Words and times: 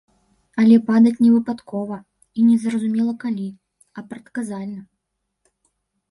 Але 0.61 0.77
падаць 0.85 1.17
не 1.17 1.27
выпадкова 1.33 1.97
і 2.39 2.45
незразумела 2.47 3.13
калі, 3.25 3.45
а 4.01 4.05
прадказальна. 4.13 4.81